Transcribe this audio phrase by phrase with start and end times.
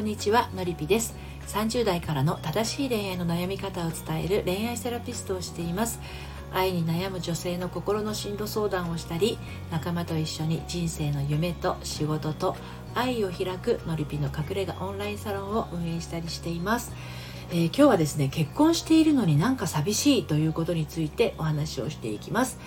[0.00, 1.14] こんにちはのりぴです。
[1.48, 6.00] 30代からの正しい恋愛の悩み方を伝える恋愛セラピストをしています。
[6.54, 9.36] 愛に悩む女性の心の進路相談をしたり
[9.70, 12.56] 仲間と一緒に人生の夢と仕事と
[12.94, 16.94] 愛を開くのりぴの隠れ家オンラインサロンを運営したりしています。
[17.50, 22.58] えー、今日はですね結婚しているのになんか寂しいということについてお話をしていきます。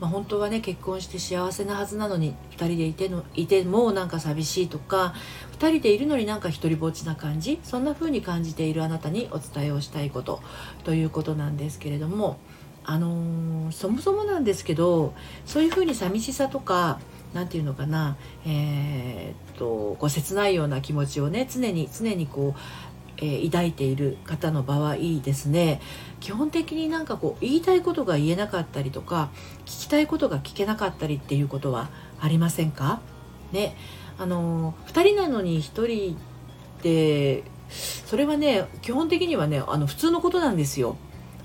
[0.00, 5.14] まあ、本当はね結婚して幸せなはずなのに2人でいてのいてもなんか寂しいとか
[5.58, 10.40] 2人でいるのになんか一りぼっちな感じそんな風に感じているあなたにお伝えをしたいこと
[10.84, 12.38] ということなんですけれども
[12.84, 15.14] あのー、そもそもなんですけど
[15.46, 17.00] そういう風に寂しさとか
[17.32, 25.80] 何て言うのかなえー、っとこう切ないような気持ちをね常に常にこうえー、抱いている方の場合ですね
[26.24, 29.28] 基本的になんかこう言いたいことが言えなかったりとか
[29.66, 33.02] 聞きたいことが聞けなかったりっていうことはありませんか？
[33.52, 33.76] ね。
[34.16, 36.16] あの2人なのに1人
[36.82, 40.96] でそれはね基本的にはねあの普通のことなんですよ。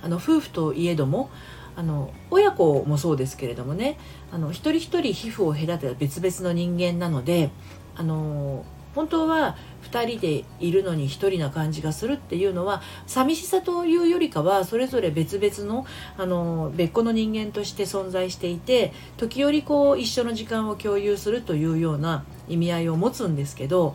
[0.00, 1.28] あの夫婦といえども
[1.74, 3.98] あの親子もそうですけれどもね。
[4.30, 7.50] あの一人一人皮膚を隔てた別々の人間なので
[7.96, 8.64] あの
[8.98, 9.56] 本当は
[9.92, 23.94] 2人でいるのに1人な感じがするっていうのは寂しさというよりかはそれぞれ別々のあの別個の人間として存在していて時折こう一緒の時間を共有するというような意味合いを持つんですけど、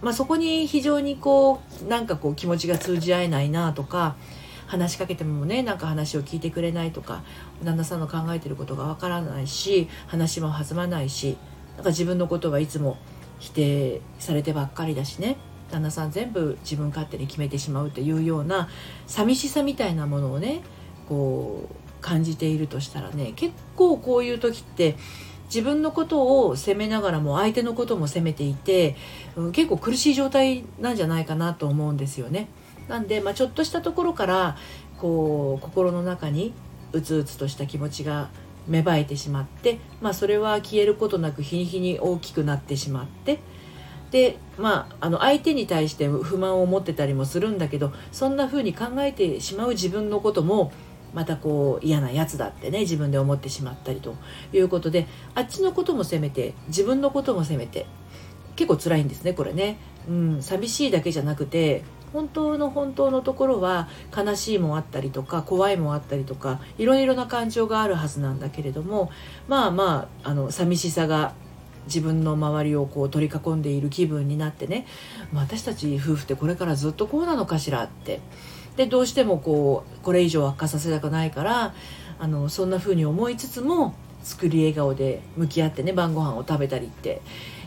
[0.00, 4.16] まあ、そこに非常にこうなんかこう気持ちが通じ合えないなとか
[4.66, 7.22] 話しかけてもねなんか話を聞いてくれないとか
[7.62, 11.36] 旦那さんの考えてることがわからないし話も弾まないし
[11.76, 12.96] なんか自分のことはいつも
[13.42, 15.36] 否定されてばっかりだしね
[15.72, 18.68] 旦那さん全部自分勝手に決めてしまうというような
[19.08, 20.62] 寂しさみたいなものをね
[21.08, 24.94] こう感じているとしたらね結構こういう時って
[25.46, 28.96] 自分のことを責めながらも相手のことも責めていて、
[29.52, 32.48] 結構苦しい状態なんじゃないかなと思うんですよね。
[32.88, 34.56] なんで、まあ、ちょっとしたところから
[34.96, 36.54] こう心の中に
[36.92, 38.30] うつうつとした気持ちが
[38.68, 43.40] 芽生えてしまって、まあ、それは消えることなく日に日に大きくなってしまって
[44.10, 50.70] でまああの相手に対して不満を持ってたりもするんだけどそんな風に考えてしまう自分のことも
[51.14, 54.14] またこう嫌なやつだってね自分で思ってしまったりと
[54.52, 57.86] いうことであっちのことも責めて自分のことも責めて
[58.56, 59.78] 結構辛いんですねこれね。
[60.08, 69.10] うん、寂しいだけじゃなくて本当の本当のところは悲しいもあったりとか怖いもあったりとかいろいろな感情があるはずなんだけれども
[69.48, 71.32] まあまああの寂しさが
[71.86, 74.86] 自分の周りをこう取り囲んでいる気分になってね、
[75.32, 78.20] まあ、私たち夫婦ってこれからずっとこうなのかしらって。
[78.76, 81.74] でどうしてもこうこれ以上悪化させたくないから
[82.18, 87.20] あのそんな風に思いつつも作り笑顔で向き合ってね晩ご飯を食べたりって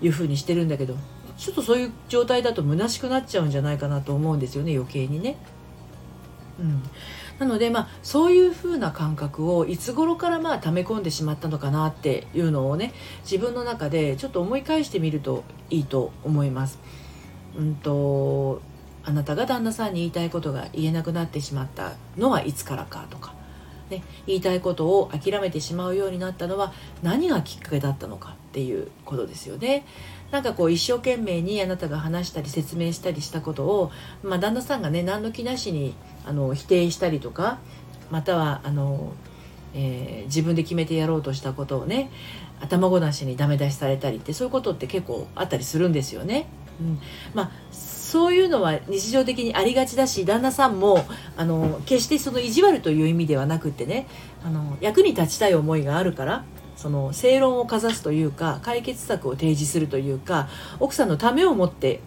[0.00, 0.94] いう風にしてるんだけど
[1.36, 5.36] ちょっとそういう状態だと虚しくなっちゃうんじゃないかなと思うんですよね余計にね。
[6.60, 6.82] うん、
[7.38, 12.92] なので、まあ、そういう風な感覚をいつ頃からまあ溜め込んでしまったのかなっていうのをね
[13.22, 16.78] 自分の中でちょっと思い返してみるといいと思います。
[17.56, 18.60] うんと
[19.04, 23.34] あなたが旦那さんに言いたいことが言えなくなってしまったのはいつからかとか、
[23.90, 26.72] ね、言いたいことを諦めてしまうようになったのは
[27.02, 29.86] 何がきっかけだったのかっていうことですよね。
[30.30, 33.90] なんかこう一生懸命にあなたが話したり説明したりしたことを、
[34.22, 35.94] まあ、旦那さんがね何の気なしに
[36.26, 37.58] あの否定したりとか
[38.10, 39.12] またはあの、
[39.74, 42.10] えー、自分で決めてやろうとしたことをね
[42.60, 46.46] 頭ごなしにダメ出しされたりってそういうことって結構あったりするんですよね。
[46.80, 46.98] うん、
[47.34, 51.04] まあそういうのは日常的にありがちだし旦那さんも
[51.36, 54.06] あの決してその意地悪という意味ではなくってね
[54.44, 56.44] あの役に立ちたい思いがあるから
[56.82, 60.48] その正論をかざすというか解決策を提示するというか
[60.80, 62.00] 奥さんのためを持って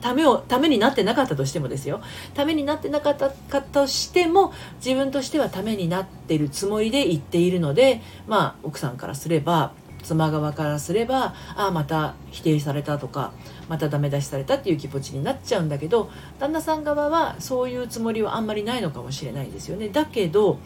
[0.00, 2.00] ためをためになってなかったとしてもですよ。
[2.32, 3.28] ためになってなかった
[3.60, 9.72] としても自分としてはためになってるつもりで言っているのでまあ奥さんからすれば
[10.04, 13.32] 妻側からすればああまた否定されたとか
[13.68, 16.08] またダメ出しされたっていう気持ちになっちゃうんだけど
[16.38, 19.88] 旦那さん側はそういうつもりはあんまりないのかもしれないですよね。
[19.88, 20.60] だけど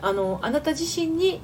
[0.00, 1.40] あのあなた自身に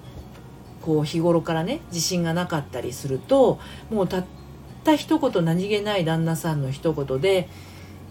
[0.86, 3.58] こう日頃からね自信がなかったりすると
[3.90, 4.24] もうたっ
[4.84, 7.48] た一言何気ない旦那さんの一言で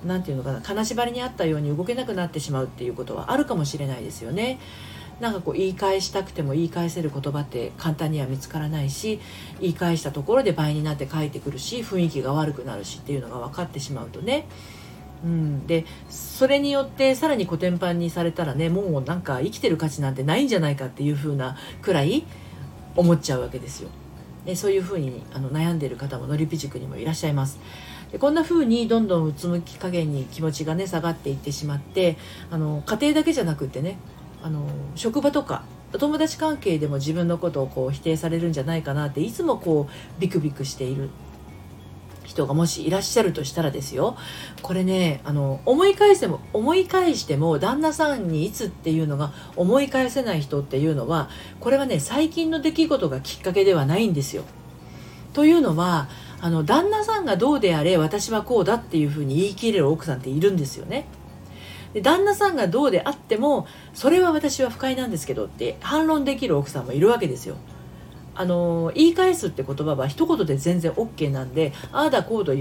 [0.05, 4.59] 何て言うのかな金縛りにあったように動けなくなってしまうっていうことはあるかもしれないですよね。
[5.21, 9.21] なんかこう言い返したくても言い返せる言葉って簡単には見つからないし
[9.61, 14.45] 言い返したところで倍になって返ってくるし雰囲気が悪くなるしっていうのが分かってしまうとね
[15.23, 22.25] うん、でそれによってさらにコテンパンにされたらねもうなんか生きてる価値なんてないんじゃないかっていう風なくらい
[22.95, 23.89] 思っちゃうわけですよ。
[24.45, 27.59] ね、そういうふうにあの悩んでいる方ものりぴ塾にもいらっしゃいます。
[28.11, 32.17] でこんな風にどんどんうつむき加減に気持ちがね下がっていってしまって
[32.51, 33.97] あの家庭だけじゃなくってね
[34.43, 35.63] あの職場とか
[35.97, 41.09] 友達関係でも自分のことをこう否定されるんじゃないかなっていつもこうビクビクしている
[42.25, 44.17] 人がもしいらっしゃるとしたらですよ
[44.61, 51.29] これねあの思い返せも思い返しても旦那さんにいつっていうのが思い返せない人っていうのは
[51.59, 54.43] これはね最近の出来事がきっかけではないんですよ。
[55.33, 56.07] というのは
[56.41, 61.07] あの旦那さんがどうであれ私はこうだっていうふうに言い切れる奥さんっているんですよね。
[61.93, 67.55] で旦那さんがどうであってもそれは私は不快なんですけどって反論できる奥さんもいるわけですよ。
[68.35, 72.53] あの言い返すって言葉は一言で全然 OK なんでああだこうと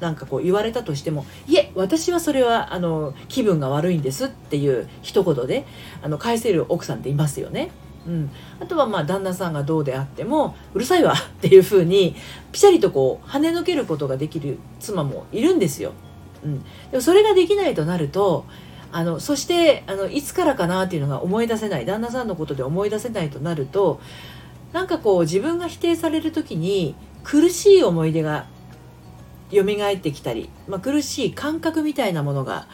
[0.00, 5.66] なんかこう言われたとしてもいえ私はそれはあの気分が悪いんですっていう一言で
[6.02, 7.70] あの返せる奥さんっていますよね。
[8.06, 8.30] うん、
[8.60, 12.16] あとはまあ旦那さんがどうであってもうるさいわっていうふうに
[12.50, 15.92] ピシャリとこう跳ねのけることができる妻もいるんですよ。
[16.42, 18.46] うん、でもそれができないとなると
[18.92, 24.00] あのそしてあのいつからかなっていうのが思い出せない旦那さんのことで思い出せないとなると
[24.72, 26.94] なんかこう自分が否定される時に
[27.24, 28.46] 苦しい思い出が
[29.52, 32.68] 蘇ってきたり、まあ、苦しい感覚みたいなものが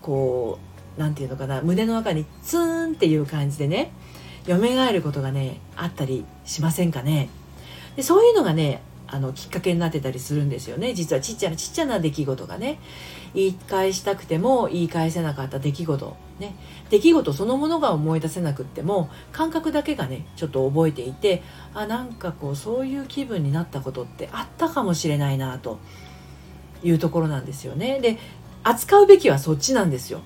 [0.00, 0.58] こ
[0.96, 3.92] う何て言うのかな胸の中にツーンっていう感じでね
[4.46, 7.28] 蘇ることがねあったりしませんかね。
[7.96, 10.94] でそういうのがねあのきっかけになってたりするんですよね。
[10.94, 12.78] 実はちっちゃなちっちゃな出来事がね。
[13.34, 16.16] 言い返したくても言い返せなかった出来事。
[16.40, 16.54] ね。
[16.88, 21.42] 出来事そのものが思い出せなくっても感覚だけがねちょっと覚えていて
[21.74, 25.78] あなんかこうそういう気分になったことってあったかもしれないなと
[26.82, 28.00] いうところなんですよね。
[28.00, 28.18] で
[28.64, 30.22] 扱うべきはそっちなんですよ。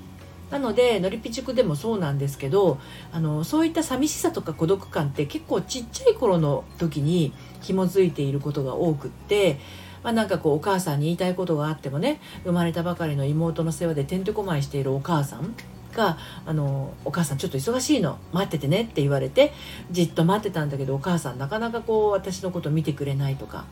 [0.51, 2.79] なのでのりぴ塾でもそうなんですけど
[3.13, 7.33] あのそういった寂しさとか孤独感って結構ちっちゃい頃の時に
[7.63, 9.59] 紐づいていることが多くって、
[10.05, 15.55] まあ、なんかこうお母さんに言いたいことがあってもね生まれたばかりの妹の世話でてんてこまいしているお母さん
[15.93, 19.53] があの「お母さんちょっと忙しいの待っててね」って言われて
[19.91, 23.65] じっと待ってたんだけどお母さんなかなかこう私のこと見てくれないとか、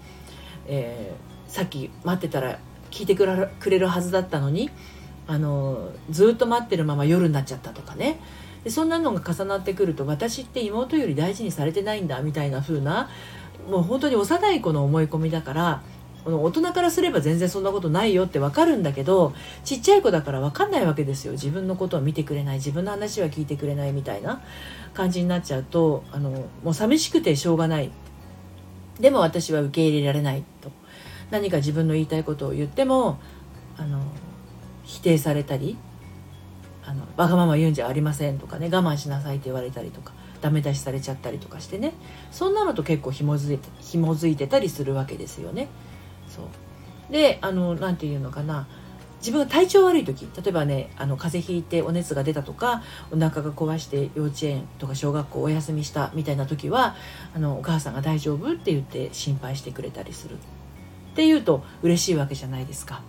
[0.66, 2.58] えー、さっき待ってたら
[2.90, 3.26] 聞いてく
[3.70, 4.70] れるはずだったのに
[5.26, 8.20] あのずっと待ってるまま夜になっちゃったとかね。
[8.62, 13.10] でそんなのが重なってくると私って妹より大事にされてないんだみたいな風な
[13.68, 15.82] もう本当に幼い子の思い込みだから
[16.24, 19.34] この大人からすれば全然そんなことないよって分かるんだけど
[19.64, 21.32] ちっちゃい子だから分かんないわけですよ。
[21.32, 24.42] 自分のことを見てくれない自分の話は聞いてくれないみたいな
[24.94, 26.30] 感じになっちゃうとあの
[26.62, 27.90] もう寂しくてしょうがない。
[28.98, 30.70] でも私は受け入れられないと。
[31.30, 33.18] 何か自分の言いたいことを言っても
[33.76, 34.00] あの
[34.84, 35.76] 否定されたり
[36.86, 41.94] あのわがまま言うんじゃありませんとかね我慢しなさいって言われたりとかダメ出しされちゃったりとかしてね
[42.31, 45.69] そんなのと結構紐づいて紐づいてたりするわけですよね。
[46.28, 48.66] そうであの何て言うのかな
[49.20, 56.94] 自分が体調悪い時例えばねあの風邪ひいてお熱が出たとかお腹が壊して幼稚園とか小学校お休みしたみたいな時は
[57.34, 60.36] あのお母さんが大丈夫って言って心配してくれたりするっ
[61.14, 63.00] ていうと嬉しいわけじゃないですか。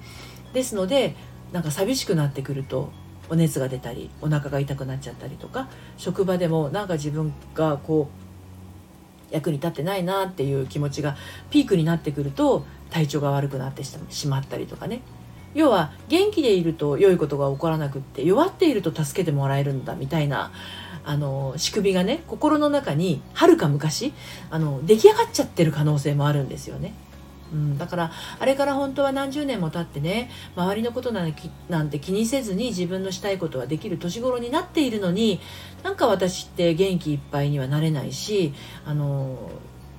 [0.53, 1.17] ですので
[1.55, 2.91] なんか寂しくなってくると
[3.29, 8.09] お熱が出たりお腹が痛くなっちゃったりとか職場でもなんか自分がこ
[9.31, 11.15] う役に立ってないなっていう気持ちが
[11.51, 14.99] ピークになってくると体調が悪くなってしまったりとかね
[15.53, 20.51] 要は元気でいると良いことが起こらなくって弱っていると助けてもらえるんだみたいな
[21.05, 24.11] あの仕組みがね心の中にはるか昔
[24.49, 26.93] あの出来上がっちゃってる可能性もあるんですよね。
[27.55, 35.39] うん、だからあれから本当は何十年も経ってね周りのことなんて気にせずに自分のしたいことはできる年頃になっているのに
[35.81, 38.53] なんか私って元気いっぱいにはなれないし
[38.85, 39.37] あの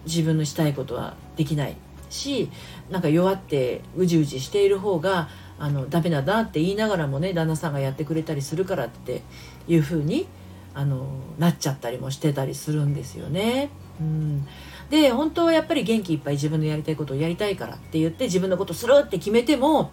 [0.04, 1.76] 自分のしたいことはできない
[2.10, 2.50] し
[2.90, 9.22] なんか弱ってうじうじしている方があのダメだなって言いながらもね旦那さんがやってくれたりするからって
[9.66, 10.28] いう風に
[10.74, 11.06] あの
[11.38, 13.70] なっちゃったりもしてたりするんですよね。
[13.98, 14.46] うん
[14.90, 19.90] で本当はやっぱり元気いっぱい自分のやりたいことをやりたいからって言って自分のことするって決めても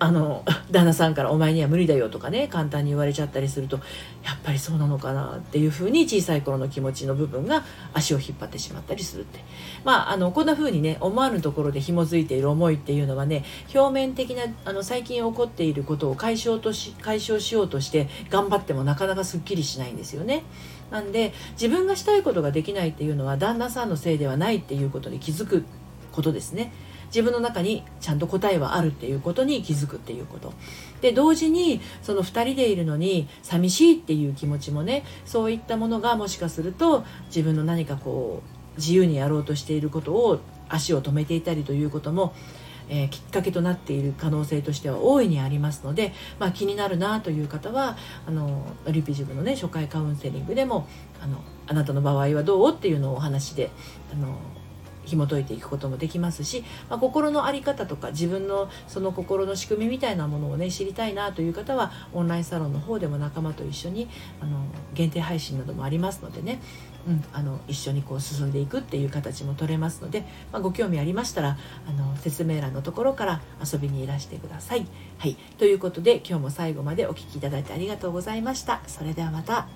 [0.00, 3.80] あの 旦那さんから「お前には無理だよ」とかね簡単に言われちゃったりすると
[4.24, 9.40] やっぱりそうなのかなっていうふうに小さい頃の気持ちの部分が足を引っ張ってしまったりするって
[9.84, 20.44] まああのこんなふうにね思わぬところで紐づいている思いっていうのはね表面的なあの最近起こっていることを解消とし解消しようとして頑張ってもなかなかすっきりしないんですよね。
[20.90, 25.64] なんで自分がしたいことができないっていうのは旦那さんのせいではないっていうことに気づく
[26.12, 26.72] ことですね。
[27.06, 30.52] 自分の中にちゃんと答えはあるっていうことに気づくっていうこと。
[31.00, 38.42] で同時にその2人でいるのに寂しいっていう気持ちもねそういったものがもしかすると自分の何かこ
[38.76, 42.34] う自由にやろうとしていることを足を止めていたりということも
[42.88, 50.86] えー、きっかけとなっている可能性としては大いにありますので、まあ、気になるなという方はあのリピジブのね初回カウンセリングでも
[51.20, 53.70] あのあなたの場合はどうっていうのをお話で
[54.12, 54.36] あの
[55.08, 64.08] 紐解いていくこともできますし、まあ、心の在り方とか自分のその心の仕組みみたいなものをね知りたいなという方はオンラインサロンの方でも仲間と一緒に
[64.40, 66.60] あの限定配信などもありますのでね
[67.06, 71.56] うん、あの一緒にこう進んでいくっていう形も取れますので、まあ、ご興味ありましたら
[71.88, 74.86] あの説明欄のところから遊びにいらしてください。
[75.16, 78.82] はい、ということで今日も最後までお聴きいただいてありがとうございました。
[78.86, 79.68] それではまた。